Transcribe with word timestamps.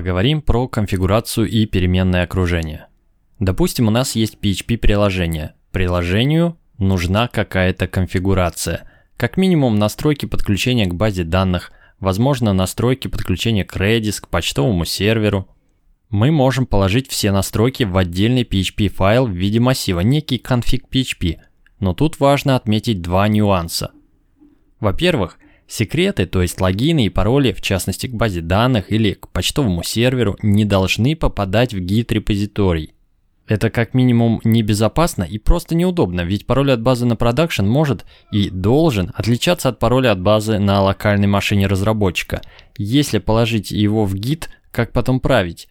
Поговорим 0.00 0.40
про 0.40 0.66
конфигурацию 0.66 1.46
и 1.46 1.66
переменное 1.66 2.22
окружение. 2.22 2.86
Допустим, 3.38 3.86
у 3.86 3.90
нас 3.90 4.16
есть 4.16 4.38
PHP-приложение. 4.40 5.52
Приложению 5.72 6.56
нужна 6.78 7.28
какая-то 7.28 7.86
конфигурация. 7.86 8.90
Как 9.18 9.36
минимум 9.36 9.78
настройки 9.78 10.24
подключения 10.24 10.86
к 10.86 10.94
базе 10.94 11.24
данных, 11.24 11.70
возможно 11.98 12.54
настройки 12.54 13.08
подключения 13.08 13.66
к 13.66 13.76
Redis, 13.76 14.22
к 14.22 14.28
почтовому 14.28 14.86
серверу. 14.86 15.46
Мы 16.08 16.30
можем 16.30 16.64
положить 16.64 17.10
все 17.10 17.30
настройки 17.30 17.82
в 17.84 17.94
отдельный 17.98 18.44
PHP-файл 18.44 19.26
в 19.26 19.32
виде 19.32 19.60
массива, 19.60 20.00
некий 20.00 20.38
конфиг 20.38 20.86
PHP. 20.90 21.40
Но 21.78 21.92
тут 21.92 22.20
важно 22.20 22.56
отметить 22.56 23.02
два 23.02 23.28
нюанса. 23.28 23.90
Во-первых, 24.80 25.36
Секреты, 25.70 26.26
то 26.26 26.42
есть 26.42 26.60
логины 26.60 27.06
и 27.06 27.10
пароли, 27.10 27.52
в 27.52 27.60
частности 27.60 28.08
к 28.08 28.12
базе 28.12 28.40
данных 28.40 28.90
или 28.90 29.12
к 29.12 29.28
почтовому 29.28 29.84
серверу, 29.84 30.36
не 30.42 30.64
должны 30.64 31.14
попадать 31.14 31.72
в 31.72 31.78
гид-репозиторий. 31.78 32.92
Это 33.46 33.70
как 33.70 33.94
минимум 33.94 34.40
небезопасно 34.42 35.22
и 35.22 35.38
просто 35.38 35.76
неудобно, 35.76 36.22
ведь 36.22 36.44
пароль 36.44 36.72
от 36.72 36.82
базы 36.82 37.06
на 37.06 37.14
продакшн 37.14 37.64
может 37.66 38.04
и 38.32 38.50
должен 38.50 39.12
отличаться 39.14 39.68
от 39.68 39.78
пароля 39.78 40.10
от 40.10 40.20
базы 40.20 40.58
на 40.58 40.82
локальной 40.82 41.28
машине 41.28 41.68
разработчика. 41.68 42.42
Если 42.76 43.18
положить 43.18 43.70
его 43.70 44.06
в 44.06 44.16
гид, 44.16 44.50
как 44.72 44.90
потом 44.90 45.20
править? 45.20 45.68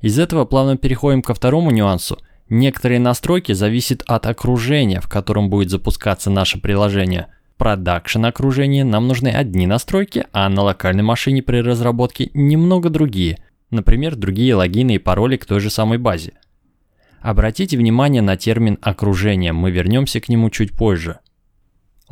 Из 0.00 0.18
этого 0.18 0.46
плавно 0.46 0.76
переходим 0.76 1.22
ко 1.22 1.32
второму 1.32 1.70
нюансу. 1.70 2.18
Некоторые 2.48 2.98
настройки 2.98 3.52
зависят 3.52 4.02
от 4.08 4.26
окружения, 4.26 5.00
в 5.00 5.08
котором 5.08 5.48
будет 5.48 5.70
запускаться 5.70 6.28
наше 6.28 6.60
приложение– 6.60 7.28
продакшн 7.62 8.24
окружении 8.24 8.82
нам 8.82 9.06
нужны 9.06 9.28
одни 9.28 9.68
настройки, 9.68 10.24
а 10.32 10.48
на 10.48 10.62
локальной 10.62 11.04
машине 11.04 11.44
при 11.44 11.58
разработке 11.58 12.28
немного 12.34 12.90
другие, 12.90 13.38
например, 13.70 14.16
другие 14.16 14.56
логины 14.56 14.96
и 14.96 14.98
пароли 14.98 15.36
к 15.36 15.44
той 15.44 15.60
же 15.60 15.70
самой 15.70 15.98
базе. 15.98 16.32
Обратите 17.20 17.76
внимание 17.76 18.20
на 18.20 18.36
термин 18.36 18.78
окружение, 18.82 19.52
мы 19.52 19.70
вернемся 19.70 20.20
к 20.20 20.28
нему 20.28 20.50
чуть 20.50 20.72
позже. 20.72 21.20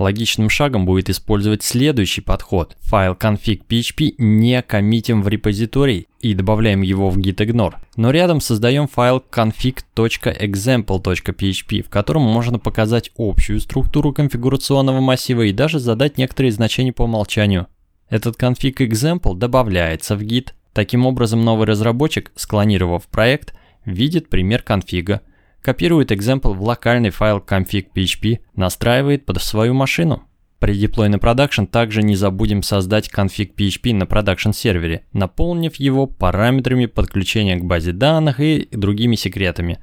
Логичным 0.01 0.49
шагом 0.49 0.87
будет 0.87 1.11
использовать 1.11 1.63
следующий 1.63 2.23
подход. 2.23 2.75
Файл 2.81 3.13
config.php 3.13 4.15
не 4.17 4.63
коммитим 4.63 5.23
в 5.23 5.29
репозиторий 5.29 6.09
и 6.21 6.33
добавляем 6.33 6.81
его 6.81 7.11
в 7.11 7.19
gitignore, 7.19 7.75
но 7.97 8.11
рядом 8.11 8.41
создаем 8.41 8.89
файл 8.89 9.23
config.example.php, 9.31 11.83
в 11.83 11.91
котором 11.91 12.23
можно 12.23 12.59
показать 12.59 13.11
общую 13.19 13.61
структуру 13.61 14.15
конфигурационного 14.15 15.01
массива 15.01 15.43
и 15.43 15.53
даже 15.53 15.79
задать 15.79 16.17
некоторые 16.17 16.53
значения 16.53 16.95
по 16.95 17.03
умолчанию. 17.03 17.67
Этот 18.09 18.41
config 18.41 18.79
example 18.79 19.37
добавляется 19.37 20.17
в 20.17 20.23
git. 20.23 20.53
Таким 20.73 21.05
образом, 21.05 21.45
новый 21.45 21.67
разработчик, 21.67 22.33
склонировав 22.37 23.07
проект, 23.07 23.53
видит 23.85 24.31
пример 24.31 24.63
конфига, 24.63 25.21
копирует 25.63 26.13
example 26.13 26.55
в 26.55 26.63
локальный 26.63 27.11
файл 27.11 27.39
config.php, 27.39 28.41
настраивает 28.55 29.27
под 29.27 29.43
свою 29.43 29.75
машину. 29.75 30.25
При 30.59 30.75
деплое 30.75 31.09
на 31.09 31.19
production 31.19 31.65
также 31.65 32.03
не 32.03 32.17
забудем 32.17 32.63
создать 32.63 33.09
config.php 33.09 33.95
на 33.95 34.05
production 34.05 34.51
сервере, 34.51 35.07
наполнив 35.15 35.75
его 35.77 36.07
параметрами 36.07 36.85
подключения 36.85 37.57
к 37.57 37.65
базе 37.65 37.93
данных 37.93 38.41
и 38.41 38.69
другими 38.71 39.17
секретами. 39.17 39.79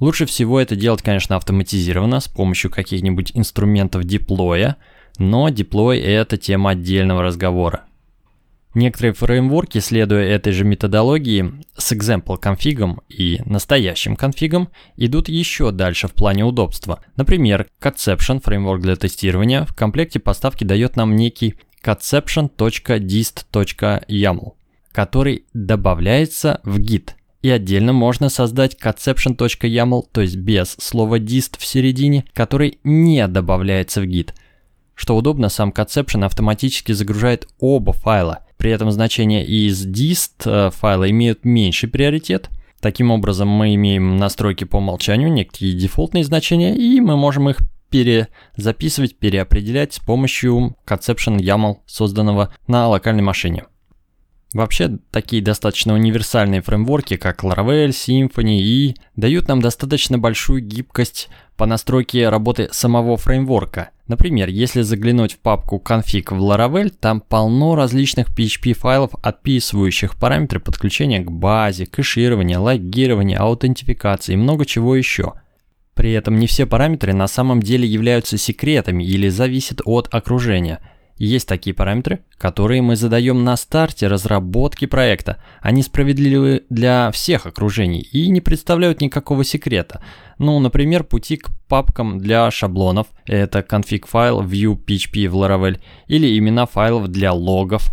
Лучше 0.00 0.24
всего 0.24 0.58
это 0.58 0.74
делать, 0.74 1.02
конечно, 1.02 1.36
автоматизированно 1.36 2.20
с 2.20 2.28
помощью 2.28 2.70
каких-нибудь 2.70 3.32
инструментов 3.34 4.04
деплоя, 4.04 4.76
но 5.18 5.50
деплой 5.50 5.98
это 5.98 6.38
тема 6.38 6.70
отдельного 6.70 7.22
разговора. 7.22 7.84
Некоторые 8.74 9.12
фреймворки, 9.12 9.78
следуя 9.78 10.24
этой 10.24 10.54
же 10.54 10.64
методологии, 10.64 11.62
с 11.76 11.92
example 11.92 12.38
конфигом 12.38 13.02
и 13.08 13.42
настоящим 13.44 14.16
конфигом, 14.16 14.70
идут 14.96 15.28
еще 15.28 15.72
дальше 15.72 16.08
в 16.08 16.12
плане 16.12 16.44
удобства. 16.44 17.00
Например, 17.16 17.66
Conception, 17.80 18.40
фреймворк 18.42 18.80
для 18.80 18.96
тестирования, 18.96 19.66
в 19.66 19.74
комплекте 19.74 20.20
поставки 20.20 20.64
дает 20.64 20.96
нам 20.96 21.16
некий 21.16 21.56
conception.dist.yaml, 21.84 24.52
который 24.92 25.44
добавляется 25.52 26.62
в 26.64 26.78
git. 26.78 27.10
И 27.42 27.50
отдельно 27.50 27.92
можно 27.92 28.30
создать 28.30 28.78
conception.yaml, 28.82 30.04
то 30.12 30.22
есть 30.22 30.36
без 30.36 30.76
слова 30.80 31.18
dist 31.18 31.58
в 31.58 31.66
середине, 31.66 32.24
который 32.32 32.78
не 32.84 33.28
добавляется 33.28 34.00
в 34.00 34.04
git. 34.04 34.30
Что 34.94 35.16
удобно, 35.16 35.48
сам 35.48 35.70
Conception 35.70 36.24
автоматически 36.24 36.92
загружает 36.92 37.48
оба 37.58 37.92
файла, 37.92 38.41
при 38.62 38.70
этом 38.70 38.92
значения 38.92 39.44
из 39.44 39.84
dist 39.84 40.44
э, 40.44 40.70
файла 40.70 41.10
имеют 41.10 41.44
меньший 41.44 41.88
приоритет. 41.88 42.48
Таким 42.80 43.10
образом, 43.10 43.48
мы 43.48 43.74
имеем 43.74 44.18
настройки 44.18 44.62
по 44.62 44.76
умолчанию, 44.76 45.32
некие 45.32 45.72
дефолтные 45.72 46.22
значения, 46.22 46.72
и 46.72 47.00
мы 47.00 47.16
можем 47.16 47.50
их 47.50 47.56
перезаписывать, 47.90 49.18
переопределять 49.18 49.94
с 49.94 49.98
помощью 49.98 50.76
Conception 50.86 51.38
YAML, 51.38 51.78
созданного 51.86 52.54
на 52.68 52.86
локальной 52.86 53.24
машине. 53.24 53.64
Вообще, 54.52 54.98
такие 55.10 55.42
достаточно 55.42 55.94
универсальные 55.94 56.60
фреймворки, 56.60 57.16
как 57.16 57.42
Laravel, 57.42 57.88
Symfony 57.88 58.58
и 58.58 58.96
дают 59.16 59.48
нам 59.48 59.62
достаточно 59.62 60.18
большую 60.18 60.60
гибкость 60.62 61.30
по 61.56 61.64
настройке 61.64 62.28
работы 62.28 62.68
самого 62.70 63.16
фреймворка. 63.16 63.90
Например, 64.08 64.48
если 64.48 64.82
заглянуть 64.82 65.34
в 65.34 65.38
папку 65.38 65.82
config 65.82 66.34
в 66.34 66.42
Laravel, 66.42 66.90
там 66.90 67.22
полно 67.22 67.76
различных 67.76 68.28
PHP 68.28 68.74
файлов, 68.74 69.12
описывающих 69.22 70.16
параметры 70.16 70.60
подключения 70.60 71.20
к 71.20 71.30
базе, 71.30 71.86
кэширования, 71.86 72.58
логирования, 72.58 73.38
аутентификации 73.38 74.34
и 74.34 74.36
много 74.36 74.66
чего 74.66 74.94
еще. 74.94 75.32
При 75.94 76.12
этом 76.12 76.38
не 76.38 76.46
все 76.46 76.66
параметры 76.66 77.14
на 77.14 77.26
самом 77.26 77.62
деле 77.62 77.88
являются 77.88 78.36
секретами 78.36 79.02
или 79.02 79.30
зависят 79.30 79.80
от 79.86 80.08
окружения– 80.12 80.80
есть 81.26 81.46
такие 81.46 81.72
параметры, 81.72 82.24
которые 82.36 82.82
мы 82.82 82.96
задаем 82.96 83.44
на 83.44 83.56
старте 83.56 84.08
разработки 84.08 84.86
проекта. 84.86 85.42
Они 85.60 85.82
справедливы 85.82 86.64
для 86.68 87.10
всех 87.12 87.46
окружений 87.46 88.00
и 88.00 88.28
не 88.28 88.40
представляют 88.40 89.00
никакого 89.00 89.44
секрета. 89.44 90.02
Ну, 90.38 90.58
например, 90.58 91.04
пути 91.04 91.36
к 91.36 91.50
папкам 91.68 92.18
для 92.18 92.50
шаблонов, 92.50 93.06
это 93.24 93.60
config 93.60 94.06
файл 94.08 94.42
view 94.42 94.76
php 94.76 95.28
в 95.28 95.36
Laravel, 95.36 95.80
или 96.08 96.36
имена 96.36 96.66
файлов 96.66 97.06
для 97.06 97.32
логов. 97.32 97.92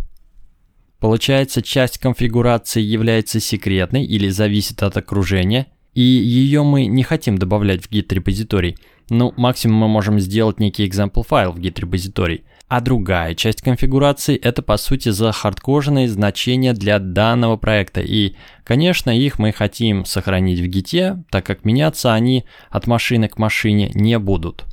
Получается, 1.00 1.62
часть 1.62 2.00
конфигурации 2.00 2.82
является 2.82 3.40
секретной 3.40 4.06
или 4.06 4.30
зависит 4.30 4.82
от 4.82 4.98
окружения, 4.98 5.68
и 5.94 6.02
ее 6.02 6.64
мы 6.64 6.88
не 6.88 7.04
хотим 7.04 7.38
добавлять 7.38 7.84
в 7.84 7.92
git 7.92 8.14
репозиторий. 8.14 8.78
Ну, 9.10 9.34
максимум 9.38 9.78
мы 9.78 9.88
можем 9.88 10.20
сделать 10.20 10.60
некий 10.60 10.88
example 10.88 11.24
файл 11.26 11.52
в 11.52 11.60
git 11.60 11.80
репозиторий. 11.80 12.44
А 12.70 12.82
другая 12.82 13.34
часть 13.34 13.64
конфигурации 13.64 14.38
это 14.38 14.62
по 14.62 14.78
сути 14.78 15.10
захардкоженные 15.10 16.08
значения 16.08 16.74
для 16.74 17.00
данного 17.00 17.58
проекта. 17.58 18.00
И, 18.02 18.36
конечно, 18.64 19.10
их 19.10 19.40
мы 19.40 19.52
хотим 19.52 20.06
сохранить 20.06 20.60
в 20.60 20.68
гите, 20.68 21.24
так 21.32 21.48
как 21.48 21.66
меняться 21.66 22.14
они 22.14 22.46
от 22.70 22.86
машины 22.86 23.28
к 23.28 23.40
машине 23.40 23.90
не 23.96 24.20
будут. 24.20 24.66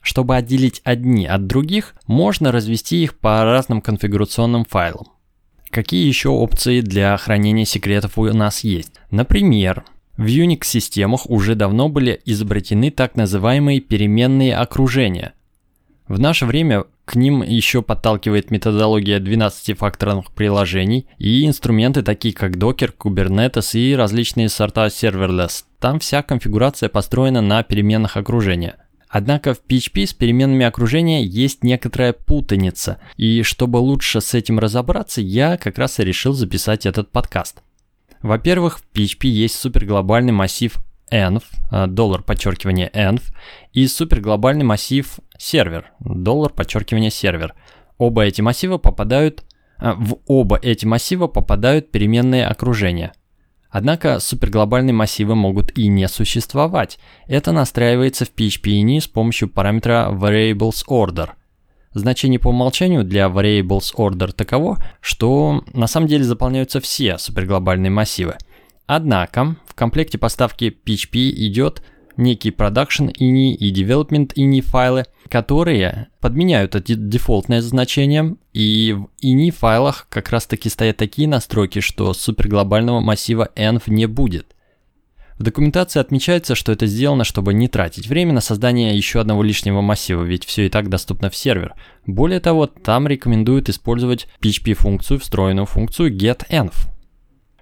Чтобы 0.00 0.34
отделить 0.34 0.80
одни 0.82 1.26
от 1.26 1.46
других, 1.46 1.94
можно 2.06 2.52
развести 2.52 3.02
их 3.02 3.18
по 3.18 3.44
разным 3.44 3.82
конфигурационным 3.82 4.64
файлам. 4.64 5.08
Какие 5.68 6.06
еще 6.06 6.30
опции 6.30 6.80
для 6.80 7.14
хранения 7.18 7.66
секретов 7.66 8.16
у 8.16 8.24
нас 8.32 8.64
есть? 8.64 8.92
Например, 9.10 9.84
в 10.16 10.24
Unix-системах 10.24 11.28
уже 11.28 11.54
давно 11.54 11.90
были 11.90 12.18
изобретены 12.24 12.90
так 12.90 13.14
называемые 13.14 13.80
переменные 13.80 14.56
окружения. 14.56 15.34
В 16.08 16.18
наше 16.18 16.46
время 16.46 16.84
к 17.06 17.14
ним 17.14 17.42
еще 17.42 17.82
подталкивает 17.82 18.50
методология 18.50 19.20
12-факторных 19.20 20.32
приложений 20.34 21.06
и 21.18 21.46
инструменты 21.46 22.02
такие 22.02 22.34
как 22.34 22.56
Docker, 22.56 22.92
Kubernetes 22.98 23.78
и 23.78 23.94
различные 23.94 24.48
сорта 24.48 24.88
serverless. 24.88 25.64
Там 25.78 26.00
вся 26.00 26.24
конфигурация 26.24 26.88
построена 26.88 27.40
на 27.40 27.62
переменных 27.62 28.16
окружения. 28.16 28.76
Однако 29.08 29.54
в 29.54 29.62
PHP 29.64 30.04
с 30.04 30.14
переменными 30.14 30.66
окружения 30.66 31.24
есть 31.24 31.62
некоторая 31.62 32.12
путаница, 32.12 32.98
и 33.16 33.42
чтобы 33.42 33.76
лучше 33.76 34.20
с 34.20 34.34
этим 34.34 34.58
разобраться, 34.58 35.20
я 35.20 35.56
как 35.58 35.78
раз 35.78 36.00
и 36.00 36.04
решил 36.04 36.32
записать 36.32 36.86
этот 36.86 37.12
подкаст. 37.12 37.62
Во-первых, 38.20 38.80
в 38.80 38.96
PHP 38.96 39.28
есть 39.28 39.54
суперглобальный 39.54 40.32
массив 40.32 40.76
env, 41.10 41.42
э, 41.70 41.86
доллар 41.86 42.22
подчеркивание 42.22 42.90
env, 42.92 43.22
и 43.72 43.86
суперглобальный 43.86 44.64
массив 44.64 45.18
сервер, 45.38 45.92
доллар 46.00 46.52
подчеркивание 46.52 47.10
сервер. 47.10 47.54
Оба 47.98 48.24
эти 48.24 48.40
массива 48.40 48.78
попадают, 48.78 49.44
э, 49.80 49.92
в 49.96 50.18
оба 50.26 50.58
эти 50.60 50.86
массива 50.86 51.26
попадают 51.26 51.90
переменные 51.90 52.46
окружения. 52.46 53.12
Однако 53.70 54.20
суперглобальные 54.20 54.94
массивы 54.94 55.34
могут 55.34 55.76
и 55.76 55.88
не 55.88 56.08
существовать. 56.08 56.98
Это 57.26 57.52
настраивается 57.52 58.24
в 58.24 58.32
PHP-INI 58.34 59.00
с 59.00 59.06
помощью 59.06 59.48
параметра 59.48 60.08
variables 60.12 60.84
order. 60.88 61.30
Значение 61.92 62.38
по 62.38 62.48
умолчанию 62.48 63.04
для 63.04 63.26
variables 63.26 63.94
order 63.96 64.32
таково, 64.32 64.82
что 65.00 65.62
на 65.72 65.86
самом 65.86 66.06
деле 66.06 66.24
заполняются 66.24 66.80
все 66.80 67.18
суперглобальные 67.18 67.90
массивы. 67.90 68.36
Однако 68.86 69.56
комплекте 69.76 70.18
поставки 70.18 70.76
PHP 70.84 71.30
идет 71.30 71.82
некий 72.16 72.50
production 72.50 73.12
ini 73.12 73.54
и 73.54 73.72
development 73.72 74.32
ini 74.34 74.60
файлы, 74.60 75.04
которые 75.28 76.08
подменяют 76.20 76.74
это 76.74 76.94
дефолтное 76.96 77.60
значение, 77.60 78.36
и 78.52 78.96
в 78.96 79.08
ini 79.22 79.50
файлах 79.50 80.06
как 80.08 80.30
раз 80.30 80.46
таки 80.46 80.68
стоят 80.68 80.96
такие 80.96 81.28
настройки, 81.28 81.80
что 81.80 82.12
суперглобального 82.14 83.00
массива 83.00 83.50
env 83.54 83.82
не 83.86 84.06
будет. 84.06 84.56
В 85.38 85.42
документации 85.42 86.00
отмечается, 86.00 86.54
что 86.54 86.72
это 86.72 86.86
сделано, 86.86 87.24
чтобы 87.24 87.52
не 87.52 87.68
тратить 87.68 88.06
время 88.06 88.32
на 88.32 88.40
создание 88.40 88.96
еще 88.96 89.20
одного 89.20 89.42
лишнего 89.42 89.82
массива, 89.82 90.22
ведь 90.22 90.46
все 90.46 90.64
и 90.64 90.70
так 90.70 90.88
доступно 90.88 91.28
в 91.28 91.36
сервер. 91.36 91.74
Более 92.06 92.40
того, 92.40 92.66
там 92.66 93.06
рекомендуют 93.06 93.68
использовать 93.68 94.28
PHP-функцию, 94.40 95.20
встроенную 95.20 95.66
функцию 95.66 96.16
getEnv. 96.16 96.72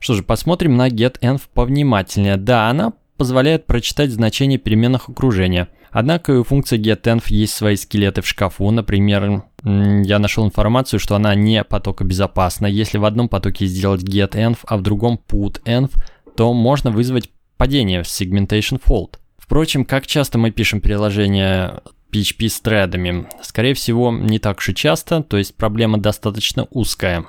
Что 0.05 0.13
же, 0.13 0.23
посмотрим 0.23 0.77
на 0.77 0.91
getEnv 0.91 1.41
повнимательнее. 1.55 2.37
Да, 2.37 2.69
она 2.69 2.93
позволяет 3.17 3.65
прочитать 3.65 4.11
значения 4.11 4.59
переменных 4.59 5.09
окружения. 5.09 5.69
Однако 5.93 6.41
у 6.41 6.45
функции 6.45 6.79
getEnv 6.79 7.23
есть 7.29 7.55
свои 7.55 7.75
скелеты 7.75 8.21
в 8.21 8.27
шкафу. 8.27 8.71
Например, 8.71 9.45
я 9.65 10.19
нашел 10.19 10.45
информацию, 10.45 11.01
что 11.01 11.17
она 11.17 11.35
не 11.35 11.65
потокобезопасна. 11.65 12.67
Если 12.67 12.99
в 12.99 13.07
одном 13.07 13.31
потоке 13.31 13.65
сделать 13.65 14.03
getEnv, 14.03 14.59
а 14.67 14.77
в 14.77 14.83
другом 14.83 15.19
putEnv, 15.27 15.91
то 16.37 16.53
можно 16.53 16.91
вызвать 16.91 17.31
падение 17.57 18.03
в 18.03 18.07
segmentation 18.07 18.79
fault. 18.87 19.15
Впрочем, 19.39 19.87
как 19.87 20.07
часто 20.07 20.37
мы 20.37 20.51
пишем 20.51 20.83
приложение 20.83 21.81
PHP 22.13 22.51
с 22.51 22.61
тредами? 22.61 23.27
Скорее 23.41 23.73
всего, 23.73 24.13
не 24.13 24.39
так 24.39 24.59
уж 24.59 24.69
и 24.69 24.75
часто, 24.75 25.23
то 25.23 25.39
есть 25.39 25.57
проблема 25.57 25.97
достаточно 25.97 26.69
узкая. 26.73 27.25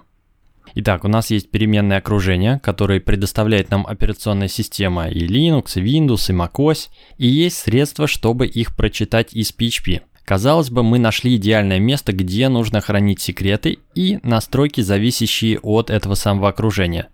Итак, 0.78 1.06
у 1.06 1.08
нас 1.08 1.32
есть 1.32 1.52
переменное 1.52 2.00
окружение, 2.00 2.60
которое 2.60 3.00
предоставляет 3.00 3.72
нам 3.72 3.88
операционная 3.88 4.50
система 4.50 5.08
и 5.08 5.26
Linux, 5.26 5.80
и 5.80 5.82
Windows, 5.82 6.30
и 6.30 6.36
macOS, 6.36 6.90
и 7.18 7.28
есть 7.28 7.60
средства, 7.60 8.08
чтобы 8.08 8.46
их 8.46 8.76
прочитать 8.76 9.34
из 9.34 9.54
PHP. 9.58 10.02
Казалось 10.26 10.70
бы, 10.70 10.84
мы 10.84 11.00
нашли 11.00 11.38
идеальное 11.38 11.80
место, 11.80 12.12
где 12.12 12.50
нужно 12.50 12.82
хранить 12.82 13.22
секреты 13.22 13.78
и 13.94 14.20
настройки, 14.22 14.82
зависящие 14.82 15.60
от 15.60 15.90
этого 15.90 16.16
самого 16.16 16.50
окружения. 16.50 17.08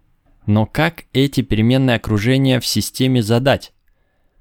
Но 0.48 0.66
как 0.66 1.04
эти 1.14 1.42
переменные 1.42 1.98
окружения 1.98 2.60
в 2.60 2.66
системе 2.66 3.22
задать? 3.22 3.74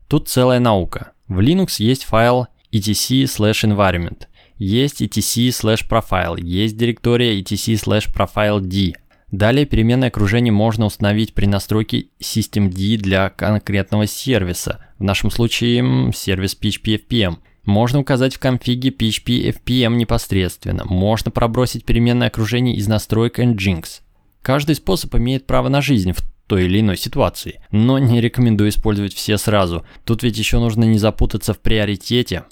Тут 0.08 0.30
целая 0.30 0.60
наука. 0.60 1.12
В 1.28 1.40
Linux 1.40 1.74
есть 1.78 2.04
файл 2.04 2.46
etc/environment, 2.72 4.22
есть 4.56 5.02
etc/profile, 5.02 6.40
есть 6.40 6.78
директория 6.78 7.38
etc/profile_d. 7.38 8.94
Далее 9.30 9.64
переменное 9.64 10.08
окружение 10.08 10.52
можно 10.52 10.86
установить 10.86 11.34
при 11.34 11.46
настройке 11.46 12.06
systemd 12.20 12.96
для 12.96 13.30
конкретного 13.30 14.06
сервиса, 14.06 14.84
в 14.98 15.04
нашем 15.04 15.30
случае 15.30 16.12
сервис 16.12 16.56
PHP 16.60 17.06
FPM. 17.08 17.36
Можно 17.64 18.00
указать 18.00 18.34
в 18.34 18.40
конфиге 18.40 18.90
PHP 18.90 19.54
FPM 19.54 19.94
непосредственно, 19.94 20.84
можно 20.84 21.30
пробросить 21.30 21.84
переменное 21.84 22.28
окружение 22.28 22.74
из 22.74 22.88
настроек 22.88 23.38
Nginx. 23.38 24.00
Каждый 24.42 24.74
способ 24.74 25.14
имеет 25.14 25.46
право 25.46 25.68
на 25.68 25.80
жизнь 25.80 26.12
в 26.12 26.22
той 26.48 26.64
или 26.64 26.80
иной 26.80 26.96
ситуации, 26.96 27.60
но 27.70 27.98
не 27.98 28.20
рекомендую 28.20 28.70
использовать 28.70 29.14
все 29.14 29.38
сразу. 29.38 29.84
Тут 30.04 30.24
ведь 30.24 30.36
еще 30.36 30.58
нужно 30.58 30.82
не 30.82 30.98
запутаться 30.98 31.54
в 31.54 31.60
приоритете. 31.60 32.44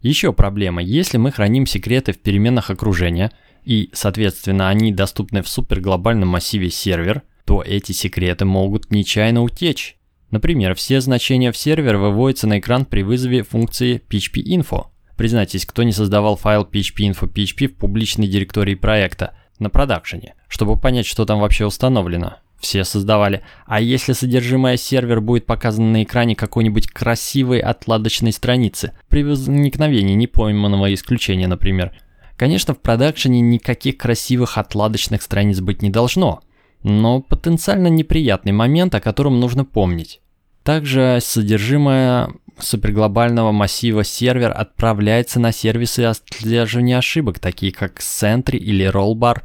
Еще 0.00 0.32
проблема, 0.32 0.82
если 0.82 1.18
мы 1.18 1.30
храним 1.30 1.66
секреты 1.66 2.12
в 2.12 2.18
переменных 2.20 2.70
окружения, 2.70 3.32
и, 3.64 3.90
соответственно, 3.92 4.68
они 4.68 4.92
доступны 4.92 5.42
в 5.42 5.48
суперглобальном 5.48 6.28
массиве 6.28 6.70
сервер, 6.70 7.22
то 7.44 7.62
эти 7.62 7.92
секреты 7.92 8.44
могут 8.44 8.90
нечаянно 8.90 9.42
утечь. 9.42 9.96
Например, 10.30 10.74
все 10.74 11.00
значения 11.00 11.52
в 11.52 11.56
сервер 11.56 11.96
выводятся 11.96 12.46
на 12.46 12.58
экран 12.58 12.84
при 12.84 13.02
вызове 13.02 13.42
функции 13.42 14.02
php-info. 14.08 14.86
Признайтесь, 15.16 15.64
кто 15.64 15.82
не 15.82 15.92
создавал 15.92 16.36
файл 16.36 16.62
php-info 16.62 17.32
php 17.32 17.68
в 17.68 17.76
публичной 17.76 18.26
директории 18.26 18.74
проекта– 18.74 19.34
на 19.58 19.70
продакшене, 19.70 20.34
чтобы 20.48 20.76
понять, 20.76 21.06
что 21.06 21.24
там 21.24 21.40
вообще 21.40 21.66
установлено. 21.66 22.36
Все 22.60 22.84
создавали. 22.84 23.42
А 23.66 23.80
если 23.80 24.12
содержимое 24.12 24.76
сервер 24.76 25.20
будет 25.20 25.44
показано 25.44 25.90
на 25.90 26.02
экране 26.02 26.34
какой-нибудь 26.34 26.86
красивой 26.88 27.58
отладочной 27.58 28.32
страницы, 28.32 28.92
при 29.08 29.22
возникновении 29.22 30.14
непойманного 30.14 30.92
исключения, 30.94 31.46
например. 31.46 31.92
Конечно, 32.36 32.74
в 32.74 32.80
продакшене 32.80 33.40
никаких 33.40 33.98
красивых 33.98 34.58
отладочных 34.58 35.22
страниц 35.22 35.60
быть 35.60 35.82
не 35.82 35.90
должно, 35.90 36.40
но 36.82 37.20
потенциально 37.20 37.86
неприятный 37.86 38.52
момент, 38.52 38.94
о 38.94 39.00
котором 39.00 39.38
нужно 39.38 39.64
помнить. 39.64 40.20
Также 40.64 41.18
содержимое 41.20 42.30
суперглобального 42.58 43.52
массива 43.52 44.02
сервер 44.02 44.52
отправляется 44.56 45.38
на 45.38 45.52
сервисы 45.52 46.00
отслеживания 46.00 46.98
ошибок, 46.98 47.38
такие 47.38 47.72
как 47.72 48.00
Sentry 48.00 48.56
или 48.56 48.90
Rollbar. 48.90 49.42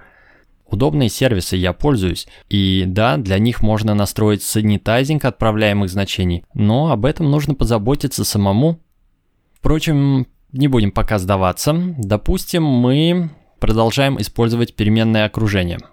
Удобные 0.65 1.09
сервисы 1.09 1.57
я 1.57 1.73
пользуюсь, 1.73 2.27
и 2.47 2.83
да, 2.87 3.17
для 3.17 3.39
них 3.39 3.61
можно 3.61 3.95
настроить 3.95 4.43
санитайзинг 4.43 5.25
отправляемых 5.25 5.89
значений, 5.89 6.45
но 6.53 6.91
об 6.91 7.05
этом 7.05 7.29
нужно 7.29 7.55
позаботиться 7.55 8.23
самому. 8.23 8.79
Впрочем, 9.53 10.27
не 10.51 10.67
будем 10.67 10.91
пока 10.91 11.19
сдаваться. 11.19 11.75
Допустим, 11.97 12.63
мы 12.63 13.29
продолжаем 13.59 14.19
использовать 14.19 14.75
переменное 14.75 15.25
окружение– 15.25 15.79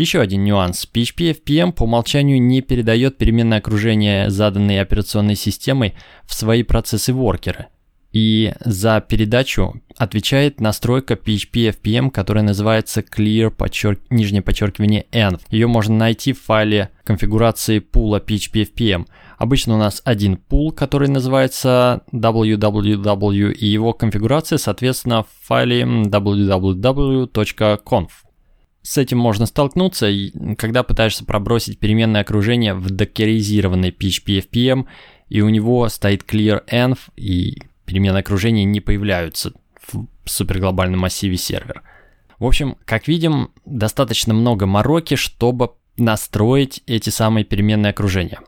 еще 0.00 0.20
один 0.20 0.44
нюанс. 0.44 0.88
PHP 0.90 1.42
FPM 1.44 1.72
по 1.72 1.82
умолчанию 1.82 2.40
не 2.40 2.62
передает 2.62 3.18
переменное 3.18 3.58
окружение, 3.58 4.30
заданной 4.30 4.80
операционной 4.80 5.34
системой, 5.34 5.94
в 6.24 6.32
свои 6.32 6.62
процессы-воркеры. 6.62 7.66
И 8.12 8.54
за 8.60 9.04
передачу 9.06 9.80
отвечает 9.96 10.58
настройка 10.58 11.14
PHP 11.14 11.76
FPM, 11.76 12.10
которая 12.10 12.42
называется 12.42 13.02
clear 13.02 13.50
подчерк... 13.50 14.00
нижнее 14.10 14.42
подчеркивание 14.42 15.06
env. 15.12 15.40
Ее 15.50 15.66
можно 15.66 15.94
найти 15.94 16.32
в 16.32 16.40
файле 16.40 16.88
конфигурации 17.04 17.78
пула 17.78 18.20
PHP 18.20 18.70
FPM. 18.74 19.06
Обычно 19.40 19.74
у 19.76 19.78
нас 19.78 20.02
один 20.04 20.36
пул, 20.36 20.70
который 20.70 21.08
называется 21.08 22.02
www, 22.12 23.52
и 23.54 23.66
его 23.66 23.94
конфигурация, 23.94 24.58
соответственно, 24.58 25.22
в 25.22 25.28
файле 25.46 25.84
www.conf. 25.84 26.90
С 28.82 28.98
этим 28.98 29.16
можно 29.16 29.46
столкнуться, 29.46 30.10
когда 30.58 30.82
пытаешься 30.82 31.24
пробросить 31.24 31.78
переменное 31.78 32.20
окружение 32.20 32.74
в 32.74 32.90
докеризированный 32.90 33.92
PHP 33.92 34.44
FPM, 34.52 34.84
и 35.30 35.40
у 35.40 35.48
него 35.48 35.88
стоит 35.88 36.22
clear 36.30 36.62
env, 36.70 36.98
и 37.16 37.62
переменные 37.86 38.20
окружения 38.20 38.64
не 38.64 38.80
появляются 38.80 39.54
в 39.90 40.06
суперглобальном 40.26 41.00
массиве 41.00 41.38
сервер. 41.38 41.82
В 42.38 42.44
общем, 42.44 42.76
как 42.84 43.08
видим, 43.08 43.52
достаточно 43.64 44.34
много 44.34 44.66
мороки, 44.66 45.14
чтобы 45.14 45.70
настроить 45.96 46.82
эти 46.86 47.08
самые 47.08 47.44
переменные 47.46 47.88
окружения. 47.88 48.40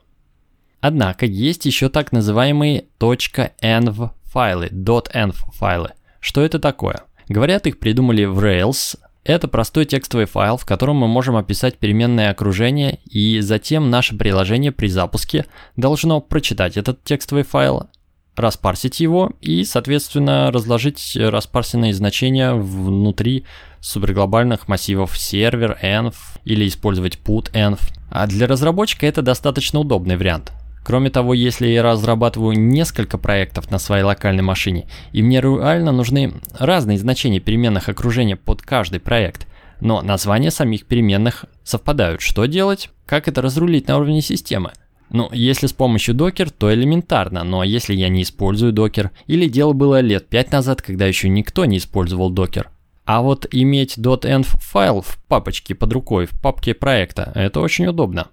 Однако 0.83 1.27
есть 1.27 1.65
еще 1.65 1.89
так 1.89 2.11
называемые 2.11 2.87
.env 2.99 4.11
файлы, 4.25 4.67
.env 4.67 5.37
файлы. 5.55 5.91
Что 6.19 6.43
это 6.43 6.59
такое? 6.59 7.05
Говорят, 7.29 7.69
их 7.69 7.79
придумали 7.79 8.25
в 8.25 8.41
Rails, 8.41 8.99
это 9.23 9.47
простой 9.47 9.85
текстовый 9.85 10.27
файл, 10.27 10.57
в 10.57 10.67
котором 10.67 10.97
мы 10.97 11.07
можем 11.07 11.37
описать 11.37 11.79
переменное 11.79 12.31
окружение, 12.31 12.99
и 13.09 13.39
затем 13.39 13.91
наше 13.91 14.17
приложение 14.17 14.73
при 14.73 14.89
запуске 14.89 15.47
должно 15.77 16.21
прочитать 16.21 16.77
этот 16.77 17.05
текстовый 17.05 17.45
файл, 17.45 17.89
распарсить 18.35 18.99
его 18.99 19.31
и, 19.41 19.65
соответственно, 19.65 20.51
разложить 20.51 21.17
распарсенные 21.17 21.95
значения 21.95 22.55
внутри 22.55 23.45
суперглобальных 23.79 24.67
массивов 24.67 25.17
сервер, 25.17 25.79
env 25.81 26.15
или 26.45 26.67
использовать 26.67 27.21
put 27.25 27.53
env. 27.53 27.79
А 28.11 28.27
для 28.27 28.49
разработчика 28.49 29.07
это 29.07 29.23
достаточно 29.23 29.79
удобный 29.79 30.17
вариант. 30.17 30.53
Кроме 30.85 31.11
того, 31.11 31.33
если 31.33 31.69
я 31.69 31.83
разрабатываю 31.83 32.59
несколько 32.59 33.17
проектов 33.17 33.71
на 33.71 33.79
своей 33.79 34.03
локальной 34.03 34.43
машине, 34.43 34.89
и 35.13 35.23
мне 35.23 35.41
реально 35.41 35.93
нужны 35.93 36.35
разные 36.59 36.99
значения 36.99 37.41
переменных 37.41 37.89
окружения 37.89 38.37
под 38.37 38.63
каждый 38.63 38.99
проект, 38.99 39.47
но 39.81 40.03
названия 40.03 40.51
самих 40.51 40.87
переменных 40.87 41.45
совпадают. 41.65 42.21
Что 42.21 42.47
делать? 42.47 42.91
Как 43.07 43.29
это 43.29 43.43
разрулить 43.43 43.89
на 43.89 43.97
уровне 43.97 44.23
системы? 44.23 44.73
Ну, 45.11 45.29
если 45.33 45.67
с 45.67 45.73
помощью 45.73 46.15
докер, 46.15 46.51
то 46.51 46.73
элементарно, 46.73 47.45
но 47.45 47.63
если 47.63 47.95
я 47.95 48.09
не 48.09 48.23
использую 48.23 48.73
докер, 48.73 49.11
или 49.27 49.47
дело 49.47 49.75
было 49.75 50.01
лет 50.01 50.29
5 50.29 50.53
назад, 50.53 50.81
когда 50.81 51.07
еще 51.07 51.29
никто 51.29 51.65
не 51.67 51.77
использовал 51.77 52.31
докер, 52.31 52.71
а 53.05 53.21
вот 53.21 53.47
иметь 53.51 53.99
.env 53.99 54.47
файл 54.47 55.03
в 55.03 55.19
папочке 55.29 55.75
под 55.75 55.93
рукой, 55.93 56.27
в 56.27 56.41
папке 56.41 56.73
проекта, 56.73 57.31
это 57.35 57.61
очень 57.61 57.87
удобно. 57.87 58.29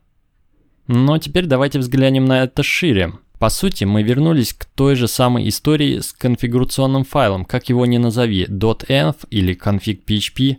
Но 0.91 1.19
теперь 1.19 1.45
давайте 1.45 1.77
взглянем 1.77 2.25
на 2.25 2.41
это 2.41 2.63
шире. 2.63 3.13
По 3.37 3.49
сути, 3.49 3.83
мы 3.83 4.01
вернулись 4.01 4.53
к 4.53 4.65
той 4.65 4.95
же 4.95 5.07
самой 5.07 5.47
истории 5.47 5.99
с 5.99 6.13
конфигурационным 6.13 7.03
файлом, 7.03 7.45
как 7.45 7.69
его 7.69 7.85
ни 7.85 7.99
назови, 7.99 8.45
.env 8.45 9.15
или 9.29 9.55
config.php. 9.55 10.57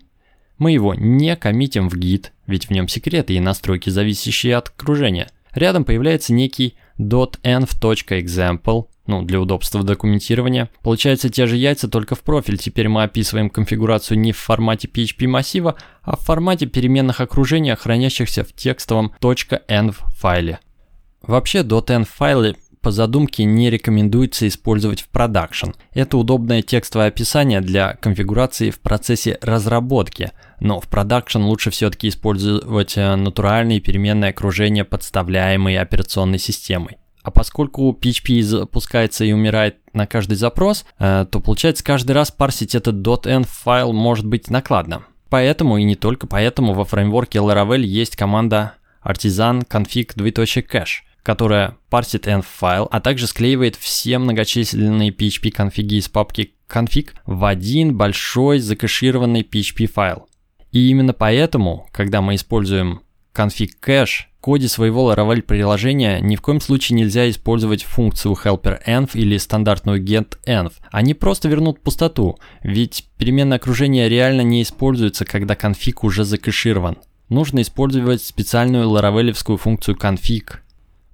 Мы 0.56 0.70
его 0.70 0.94
не 0.94 1.34
коммитим 1.34 1.88
в 1.88 1.96
git, 1.96 2.26
ведь 2.46 2.66
в 2.66 2.70
нем 2.70 2.86
секреты 2.86 3.34
и 3.34 3.40
настройки, 3.40 3.90
зависящие 3.90 4.56
от 4.56 4.68
окружения. 4.68 5.32
Рядом 5.52 5.84
появляется 5.84 6.32
некий 6.32 6.76
.env.example, 6.96 8.84
ну, 9.10 9.22
для 9.22 9.40
удобства 9.40 9.82
документирования. 9.82 10.70
Получается 10.82 11.28
те 11.28 11.46
же 11.46 11.56
яйца, 11.56 11.88
только 11.88 12.14
в 12.14 12.20
профиль. 12.20 12.58
Теперь 12.58 12.88
мы 12.88 13.02
описываем 13.02 13.50
конфигурацию 13.50 14.18
не 14.18 14.32
в 14.32 14.38
формате 14.38 14.88
PHP 14.88 15.26
массива, 15.26 15.74
а 16.02 16.16
в 16.16 16.20
формате 16.20 16.66
переменных 16.66 17.20
окружения, 17.20 17.74
хранящихся 17.74 18.44
в 18.44 18.52
текстовом 18.52 19.12
.env 19.20 19.96
файле. 20.16 20.60
Вообще, 21.22 21.58
.env 21.58 22.04
файлы 22.04 22.54
по 22.80 22.92
задумке 22.92 23.44
не 23.44 23.68
рекомендуется 23.68 24.46
использовать 24.46 25.02
в 25.02 25.08
production. 25.08 25.70
Это 25.92 26.16
удобное 26.16 26.62
текстовое 26.62 27.08
описание 27.08 27.60
для 27.60 27.94
конфигурации 27.94 28.70
в 28.70 28.78
процессе 28.80 29.38
разработки, 29.42 30.30
но 30.60 30.80
в 30.80 30.88
production 30.88 31.40
лучше 31.42 31.70
все-таки 31.70 32.08
использовать 32.08 32.96
э, 32.96 33.16
натуральные 33.16 33.80
переменные 33.80 34.30
окружения, 34.30 34.84
подставляемые 34.84 35.80
операционной 35.80 36.38
системой. 36.38 36.96
А 37.22 37.30
поскольку 37.30 37.96
PHP 38.00 38.42
запускается 38.42 39.24
и 39.24 39.32
умирает 39.32 39.76
на 39.92 40.06
каждый 40.06 40.34
запрос, 40.34 40.84
э, 40.98 41.26
то 41.30 41.40
получается 41.40 41.84
каждый 41.84 42.12
раз 42.12 42.30
парсить 42.30 42.74
этот 42.74 42.96
.env 42.96 43.46
файл 43.46 43.92
может 43.92 44.26
быть 44.26 44.50
накладно. 44.50 45.04
Поэтому 45.28 45.76
и 45.78 45.84
не 45.84 45.96
только 45.96 46.26
поэтому 46.26 46.72
во 46.72 46.84
фреймворке 46.84 47.38
Laravel 47.38 47.82
есть 47.82 48.16
команда 48.16 48.74
artisan 49.04 49.66
config 49.66 50.14
cache 50.16 51.02
которая 51.22 51.76
парсит 51.90 52.26
env 52.26 52.44
файл, 52.48 52.88
а 52.90 53.00
также 53.00 53.26
склеивает 53.26 53.76
все 53.76 54.18
многочисленные 54.18 55.10
PHP 55.10 55.50
конфиги 55.50 55.96
из 55.96 56.08
папки 56.08 56.54
config 56.68 57.10
в 57.26 57.44
один 57.44 57.96
большой 57.96 58.58
закэшированный 58.58 59.42
PHP 59.42 59.86
файл. 59.86 60.26
И 60.72 60.88
именно 60.88 61.12
поэтому, 61.12 61.88
когда 61.92 62.20
мы 62.20 62.36
используем 62.36 63.02
config 63.34 63.70
cache, 63.80 64.26
в 64.38 64.42
коде 64.42 64.68
своего 64.68 65.12
Laravel 65.12 65.42
приложения 65.42 66.18
ни 66.20 66.34
в 66.34 66.40
коем 66.40 66.60
случае 66.62 66.96
нельзя 66.96 67.28
использовать 67.28 67.82
функцию 67.82 68.34
helper 68.42 68.80
env 68.86 69.10
или 69.12 69.36
стандартную 69.36 70.02
get 70.02 70.38
env. 70.46 70.72
Они 70.90 71.12
просто 71.12 71.48
вернут 71.48 71.80
пустоту, 71.80 72.38
ведь 72.62 73.04
переменное 73.18 73.58
окружение 73.58 74.08
реально 74.08 74.40
не 74.40 74.62
используется, 74.62 75.26
когда 75.26 75.56
конфиг 75.56 76.04
уже 76.04 76.24
закэширован. 76.24 76.96
Нужно 77.28 77.60
использовать 77.60 78.22
специальную 78.22 78.88
ларавелевскую 78.88 79.58
функцию 79.58 79.96
config, 79.96 80.60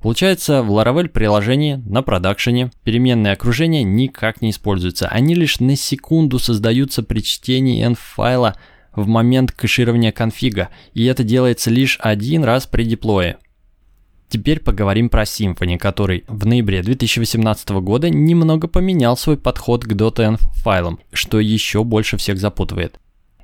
Получается, 0.06 0.62
в 0.62 0.70
Laravel 0.70 1.08
приложении 1.08 1.82
на 1.84 2.00
продакшене 2.00 2.70
переменные 2.84 3.32
окружения 3.32 3.82
никак 3.82 4.40
не 4.40 4.50
используются. 4.50 5.08
Они 5.08 5.34
лишь 5.34 5.58
на 5.58 5.74
секунду 5.74 6.38
создаются 6.38 7.02
при 7.02 7.24
чтении 7.24 7.84
env 7.84 7.98
файла 8.00 8.54
в 8.96 9.06
момент 9.06 9.52
кэширования 9.52 10.10
конфига, 10.10 10.70
и 10.94 11.04
это 11.04 11.22
делается 11.22 11.70
лишь 11.70 11.98
один 12.00 12.42
раз 12.42 12.66
при 12.66 12.84
деплое. 12.84 13.38
Теперь 14.28 14.58
поговорим 14.58 15.08
про 15.08 15.22
Symfony, 15.22 15.78
который 15.78 16.24
в 16.26 16.46
ноябре 16.46 16.82
2018 16.82 17.68
года 17.70 18.10
немного 18.10 18.66
поменял 18.66 19.16
свой 19.16 19.36
подход 19.36 19.84
к 19.84 19.92
.env 19.92 20.40
файлам, 20.62 20.98
что 21.12 21.38
еще 21.38 21.84
больше 21.84 22.16
всех 22.16 22.38
запутывает. 22.38 22.98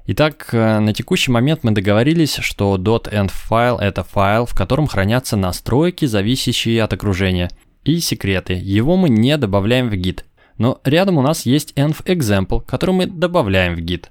Итак, 0.04 0.48
э, 0.50 0.80
на 0.80 0.92
текущий 0.92 1.30
момент 1.30 1.60
мы 1.62 1.70
договорились, 1.70 2.36
что 2.40 2.76
.env 2.76 3.30
файл 3.30 3.78
это 3.78 4.02
файл, 4.02 4.46
в 4.46 4.54
котором 4.54 4.88
хранятся 4.88 5.36
настройки, 5.36 6.06
зависящие 6.06 6.82
от 6.82 6.92
окружения, 6.92 7.50
и 7.84 8.00
секреты. 8.00 8.54
Его 8.54 8.96
мы 8.96 9.08
не 9.08 9.36
добавляем 9.36 9.88
в 9.88 9.92
git. 9.92 10.22
Но 10.58 10.80
рядом 10.84 11.18
у 11.18 11.22
нас 11.22 11.46
есть 11.46 11.72
env 11.76 12.04
example, 12.04 12.64
который 12.66 12.94
мы 12.94 13.06
добавляем 13.06 13.76
в 13.76 13.78
git. 13.78 14.06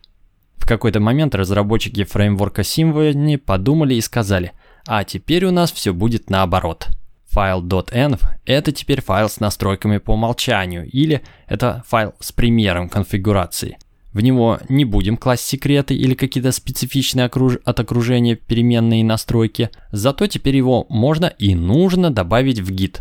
В 0.62 0.68
какой-то 0.68 1.00
момент 1.00 1.34
разработчики 1.34 2.04
фреймворка 2.04 2.62
Symfony 2.62 3.40
подумали 3.40 3.96
и 3.96 4.02
сказали, 4.02 4.52
а 4.86 5.04
теперь 5.04 5.46
у 5.46 5.52
нас 5.52 5.72
все 5.72 5.92
будет 5.92 6.30
наоборот. 6.30 6.88
Файл 7.32 7.66
.env– 7.66 8.22
это 8.46 8.72
теперь 8.72 9.02
файл 9.02 9.28
с 9.28 9.40
настройками 9.40 9.98
по 9.98 10.12
умолчанию, 10.12 10.88
или 10.88 11.22
это 11.48 11.84
файл 11.88 12.14
с 12.20 12.32
примером 12.32 12.90
конфигурации– 12.90 13.78
в 14.14 14.20
него 14.20 14.60
не 14.68 14.84
будем 14.84 15.16
класть 15.16 15.46
секреты 15.46 15.96
или 15.96 16.16
какие-то 16.16 16.52
специфичные 16.52 17.28
окруж... 17.28 17.58
от 17.64 17.80
окружения 17.80 18.36
переменные 18.36 19.06
настройки, 19.06 19.70
зато 19.92 20.28
теперь 20.28 20.58
его 20.58 20.86
можно 20.90 21.28
и 21.28 21.56
нужно 21.56 22.12
добавить 22.12 22.60
в 22.60 22.70
git. 22.72 23.00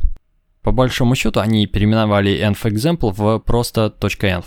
По 0.63 0.71
большому 0.71 1.17
счету 1.17 1.41
они 1.41 1.67
переименовали 1.67 2.41
env-example 2.49 3.13
в 3.13 3.39
просто 3.41 3.93
.env. 4.01 4.45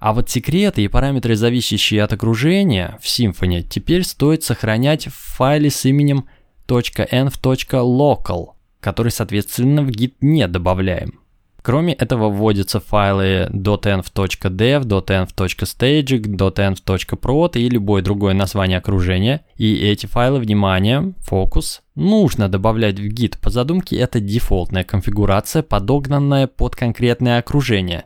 А 0.00 0.14
вот 0.14 0.30
секреты 0.30 0.82
и 0.82 0.88
параметры, 0.88 1.36
зависящие 1.36 2.02
от 2.02 2.12
окружения 2.14 2.98
в 3.02 3.06
Symfony, 3.06 3.62
теперь 3.62 4.02
стоит 4.02 4.42
сохранять 4.42 5.08
в 5.08 5.14
файле 5.14 5.70
с 5.70 5.84
именем 5.84 6.24
.env.local, 6.66 8.46
который, 8.80 9.12
соответственно, 9.12 9.82
в 9.82 9.90
git 9.90 10.14
не 10.22 10.48
добавляем. 10.48 11.20
Кроме 11.62 11.92
этого 11.92 12.30
вводятся 12.30 12.80
файлы 12.80 13.50
.env.dev, 13.52 14.82
.env.staging, 14.84 16.22
.env.prot 16.38 17.58
и 17.58 17.68
любое 17.68 18.00
другое 18.02 18.32
название 18.32 18.78
окружения. 18.78 19.44
И 19.56 19.74
эти 19.74 20.06
файлы, 20.06 20.40
внимание, 20.40 21.12
фокус, 21.18 21.82
нужно 21.94 22.48
добавлять 22.48 22.98
в 22.98 23.04
git. 23.04 23.38
По 23.38 23.50
задумке 23.50 23.96
это 23.96 24.20
дефолтная 24.20 24.84
конфигурация, 24.84 25.62
подогнанная 25.62 26.46
под 26.46 26.74
конкретное 26.76 27.38
окружение. 27.38 28.04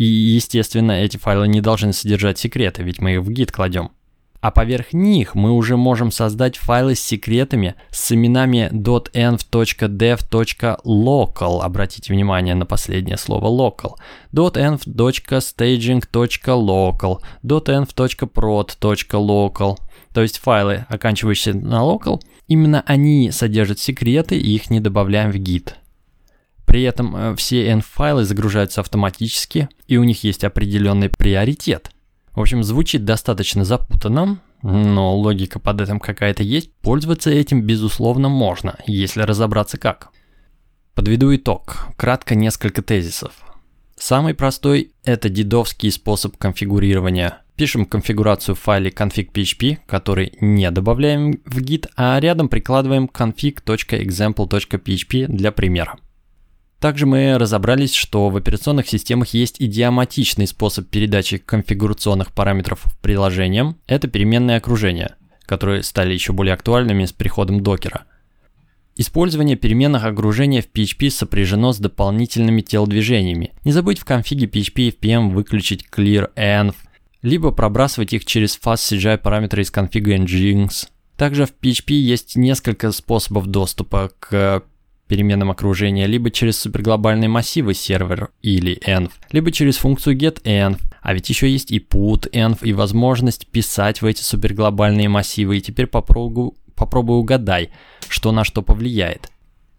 И, 0.00 0.04
естественно, 0.04 0.92
эти 0.92 1.18
файлы 1.18 1.46
не 1.46 1.60
должны 1.60 1.92
содержать 1.92 2.38
секреты, 2.38 2.82
ведь 2.82 3.02
мы 3.02 3.16
их 3.16 3.20
в 3.20 3.28
git 3.28 3.52
кладем. 3.52 3.90
А 4.40 4.50
поверх 4.50 4.94
них 4.94 5.34
мы 5.34 5.52
уже 5.52 5.76
можем 5.76 6.10
создать 6.10 6.56
файлы 6.56 6.94
с 6.94 7.00
секретами 7.00 7.74
с 7.90 8.10
именами 8.10 8.70
.env.dev.local. 8.72 11.60
Обратите 11.60 12.14
внимание 12.14 12.54
на 12.54 12.64
последнее 12.64 13.18
слово 13.18 13.48
local. 13.48 13.96
.env.staging.local. 14.32 17.18
.env.prot.local. 17.44 19.76
То 20.14 20.22
есть 20.22 20.38
файлы, 20.38 20.86
оканчивающиеся 20.88 21.52
на 21.52 21.82
local, 21.82 22.22
именно 22.48 22.82
они 22.86 23.30
содержат 23.30 23.78
секреты 23.78 24.38
и 24.38 24.54
их 24.54 24.70
не 24.70 24.80
добавляем 24.80 25.30
в 25.30 25.36
git. 25.36 25.74
При 26.70 26.84
этом 26.84 27.16
э, 27.16 27.36
все 27.36 27.70
env-файлы 27.70 28.24
загружаются 28.24 28.80
автоматически, 28.80 29.68
и 29.88 29.96
у 29.96 30.04
них 30.04 30.24
есть 30.24 30.44
определенный 30.44 31.10
приоритет– 31.10 31.90
в 32.34 32.40
общем, 32.40 32.62
звучит 32.62 33.04
достаточно 33.04 33.64
запутанно, 33.64 34.40
но 34.62 35.16
логика 35.16 35.58
под 35.58 35.80
этим 35.80 35.98
какая-то 35.98 36.42
есть. 36.42 36.72
Пользоваться 36.76 37.30
этим, 37.30 37.62
безусловно, 37.62 38.28
можно, 38.28 38.76
если 38.86 39.22
разобраться 39.22 39.78
как. 39.78 40.10
Подведу 40.94 41.34
итог. 41.34 41.88
Кратко 41.96 42.34
несколько 42.34 42.82
тезисов. 42.82 43.32
Самый 43.96 44.34
простой– 44.34 44.92
это 45.04 45.28
дедовский 45.28 45.90
способ 45.90 46.36
конфигурирования. 46.36 47.42
Пишем 47.56 47.84
конфигурацию 47.84 48.54
в 48.54 48.60
файле 48.60 48.90
config.php, 48.90 49.78
который 49.86 50.32
не 50.40 50.70
добавляем 50.70 51.32
в 51.44 51.58
git, 51.58 51.88
а 51.96 52.18
рядом 52.20 52.48
прикладываем 52.48 53.10
config.example.php 53.12 55.26
для 55.26 55.52
примера. 55.52 55.96
Также 56.80 57.04
мы 57.04 57.36
разобрались, 57.36 57.94
что 57.94 58.30
в 58.30 58.36
операционных 58.36 58.88
системах 58.88 59.28
есть 59.34 59.56
идиоматичный 59.60 60.46
способ 60.46 60.88
передачи 60.88 61.36
конфигурационных 61.36 62.32
параметров 62.32 62.84
приложениям. 63.02 63.76
Это 63.86 64.08
переменные 64.08 64.56
окружения, 64.56 65.16
которые 65.44 65.82
стали 65.82 66.14
еще 66.14 66.32
более 66.32 66.54
актуальными 66.54 67.04
с 67.04 67.12
приходом 67.12 67.62
докера. 67.62 68.04
Использование 68.96 69.56
переменных 69.56 70.04
окружения 70.04 70.62
в 70.62 70.72
PHP 70.72 71.10
сопряжено 71.10 71.74
с 71.74 71.78
дополнительными 71.78 72.62
телодвижениями. 72.62 73.52
Не 73.64 73.72
забудь 73.72 73.98
в 73.98 74.06
конфиге 74.06 74.46
PHP 74.46 74.80
и 74.82 74.90
FPM 74.90 75.30
выключить 75.32 75.84
clear 75.92 76.30
env, 76.34 76.74
либо 77.20 77.50
пробрасывать 77.50 78.14
их 78.14 78.24
через 78.24 78.58
fastCGI 78.58 79.18
параметры 79.18 79.62
из 79.62 79.70
конфига 79.70 80.16
nginx. 80.16 80.88
Также 81.18 81.44
в 81.44 81.52
PHP 81.60 81.92
есть 81.92 82.36
несколько 82.36 82.90
способов 82.90 83.48
доступа 83.48 84.10
к 84.18 84.62
переменным 85.10 85.50
окружения 85.50 86.06
либо 86.06 86.30
через 86.30 86.60
суперглобальные 86.60 87.28
массивы 87.28 87.74
сервер 87.74 88.30
или 88.42 88.80
env, 88.86 89.10
либо 89.32 89.50
через 89.50 89.76
функцию 89.78 90.16
getEnv. 90.16 90.78
А 91.02 91.14
ведь 91.14 91.28
еще 91.28 91.50
есть 91.50 91.72
и 91.72 91.80
putenv 91.80 92.58
и 92.62 92.72
возможность 92.72 93.48
писать 93.48 94.02
в 94.02 94.06
эти 94.06 94.22
суперглобальные 94.22 95.08
массивы. 95.08 95.58
И 95.58 95.60
теперь 95.60 95.88
попробую, 95.88 96.54
попробуй 96.76 97.18
угадай, 97.18 97.70
что 98.08 98.30
на 98.30 98.44
что 98.44 98.62
повлияет. 98.62 99.32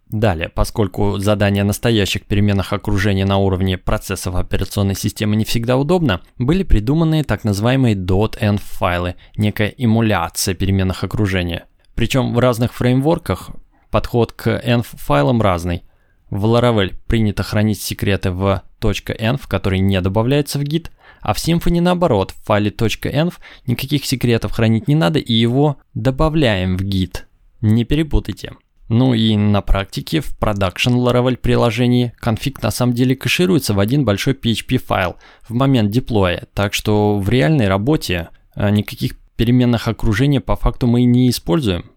Далее, 0.10 0.50
поскольку 0.50 1.18
задание 1.20 1.64
настоящих 1.64 2.26
переменных 2.26 2.74
окружения 2.74 3.26
на 3.26 3.38
уровне 3.38 3.78
процессов 3.78 4.36
операционной 4.36 4.96
системы 4.96 5.38
не 5.38 5.46
всегда 5.46 5.78
удобно, 5.78 6.20
были 6.38 6.64
придуманы 6.64 7.24
так 7.24 7.46
называемые 7.46 7.96
.env 7.96 8.60
файлы, 8.62 9.16
некая 9.38 9.74
эмуляция 9.78 10.56
переменных 10.56 11.06
окружения. 11.06 11.68
Причем 11.96 12.34
в 12.34 12.40
разных 12.40 12.74
фреймворках 12.74 13.52
подход 13.92 14.32
к 14.32 14.48
env 14.48 14.86
файлам 14.94 15.42
разный. 15.42 15.84
В 16.30 16.46
Laravel 16.46 16.96
принято 17.08 17.44
хранить 17.44 17.82
секреты 17.82 18.32
в 18.32 18.64
.env, 18.80 19.42
который 19.48 19.80
не 19.80 20.00
добавляется 20.02 20.58
в 20.60 20.64
гид, 20.64 20.92
а 21.22 21.34
в 21.34 21.38
Symfony 21.38 21.82
наоборот, 21.82 22.32
в 22.32 22.46
файле 22.46 22.72
.env 22.72 23.34
никаких 23.68 24.06
секретов 24.06 24.54
хранить 24.54 24.88
не 24.88 24.96
надо 24.96 25.20
и 25.20 25.34
его 25.34 25.78
добавляем 25.94 26.78
в 26.78 26.84
гид. 26.84 27.28
Не 27.60 27.84
перепутайте. 27.84 28.54
Ну 28.88 29.14
и 29.14 29.38
на 29.38 29.62
практике 29.62 30.20
в 30.20 30.38
Production 30.38 30.96
Laravel 30.96 31.38
приложении 31.38 32.12
конфиг 32.20 32.62
на 32.62 32.72
самом 32.72 32.94
деле 32.94 33.16
кэшируется 33.16 33.74
в 33.74 33.80
один 33.80 34.04
большой 34.04 34.34
PHP 34.34 34.80
файл 34.80 35.16
в 35.48 35.54
момент 35.54 35.92
деплоя, 35.92 36.48
так 36.54 36.74
что 36.74 37.18
в 37.18 37.30
реальной 37.30 37.70
работе 37.70 38.30
э, 38.56 38.70
никаких 38.70 39.18
переменных 39.38 39.88
окружения 39.88 40.42
по 40.42 40.58
факту 40.58 40.88
мы 40.88 41.04
не 41.04 41.30
используем. 41.30 41.92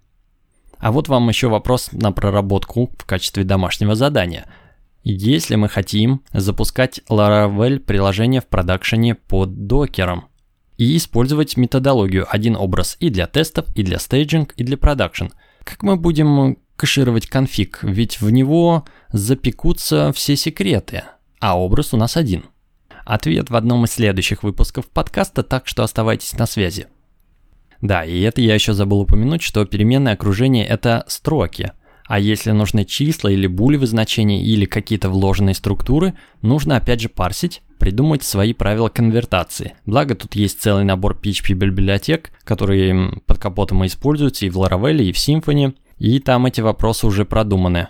А 0.85 0.93
вот 0.93 1.09
вам 1.09 1.31
еще 1.31 1.49
вопрос 1.49 1.93
на 1.93 2.13
проработку 2.13 2.93
в 2.99 3.07
качестве 3.07 3.43
домашнего 3.43 3.95
задания. 3.95 4.45
Если 5.03 5.55
мы 5.55 5.71
хотим 5.71 6.21
запускать 6.35 7.01
Laravel 7.09 7.79
приложение 7.79 8.43
в 8.43 8.47
продакшене 8.49 9.15
под 9.15 9.67
докером 9.67 10.27
и 10.77 10.99
использовать 10.99 11.57
методологию 11.57 12.27
один 12.29 12.55
образ 12.55 12.99
и 13.01 13.09
для 13.09 13.27
тестов, 13.27 13.65
и 13.75 13.83
для 13.83 13.99
staging, 13.99 14.53
и 14.59 14.63
для 14.63 14.77
production, 14.77 15.29
как 15.65 15.83
мы 15.83 15.97
будем 15.97 16.59
кэшировать 16.77 17.29
конфиг, 17.29 17.79
ведь 17.81 18.21
в 18.21 18.29
него 18.29 18.85
запекутся 19.11 20.13
все 20.13 20.37
секреты, 20.37 21.05
а 21.41 21.59
образ 21.59 21.95
у 21.95 21.97
нас 21.97 22.19
один. 22.19 22.45
Ответ 23.07 23.49
в 23.49 23.57
одном 23.57 23.87
из 23.87 23.93
следующих 23.93 24.43
выпусков 24.43 24.91
подкаста, 24.91 25.45
так 25.45 25.67
что 25.67 25.83
оставайтесь 25.83 26.35
на 26.35 26.45
связи. 26.45 26.89
Да, 27.85 28.03
и 28.03 28.19
это 28.23 28.41
я 28.41 28.55
еще 28.55 28.73
забыл 28.73 29.01
упомянуть, 29.01 29.43
что 29.43 29.63
переменное 29.67 30.15
окружение– 30.15 30.67
это 30.67 31.05
строки. 31.07 31.73
А 32.07 32.19
если 32.19 32.51
нужны 32.51 32.87
числа 32.87 33.29
или 33.29 33.47
булевые 33.47 33.87
значения 33.87 34.43
или 34.43 34.65
какие-то 34.65 35.11
вложенные 35.11 35.55
структуры, 35.55 36.15
нужно 36.41 36.79
опять 36.79 37.03
же 37.03 37.11
парсить, 37.11 37.61
придумать 37.79 38.23
свои 38.23 38.55
правила 38.55 38.89
конвертации. 38.89 39.75
Благо 39.85 40.15
тут 40.15 40.35
есть 40.35 40.63
целый 40.63 40.85
набор 40.85 41.21
PHP 41.23 41.53
библиотек, 41.53 42.31
которые 42.45 43.21
под 43.27 43.39
капотом 43.39 43.85
используются 43.85 44.47
и 44.47 44.51
в 44.51 44.57
Laravel, 44.57 45.03
и 45.03 45.13
в 45.13 45.17
Symfony, 45.17 45.75
и 45.99 46.21
там 46.21 46.47
эти 46.47 46.63
вопросы 46.63 47.07
уже 47.07 47.27
продуманы. 47.27 47.89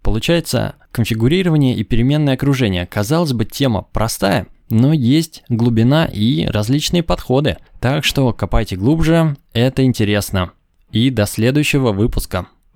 Получается, 0.00 0.76
конфигурирование 0.92 1.76
и 1.76 1.84
переменное 1.84 2.34
окружение. 2.34 2.86
Казалось 2.86 3.34
бы, 3.34 3.44
тема 3.44 3.82
простая, 3.82 4.46
но 4.70 4.92
есть 4.92 5.42
глубина 5.48 6.06
и 6.06 6.46
различные 6.46 7.02
подходы. 7.02 7.58
Так 7.80 8.04
что 8.04 8.32
копайте 8.32 8.76
глубже, 8.76 9.36
это 9.52 9.84
интересно. 9.84 10.52
И 10.92 11.10
до 11.10 11.26
следующего 11.26 11.92
выпуска. 11.92 12.46